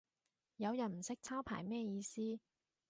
[0.55, 2.39] 有人唔識抄牌咩意思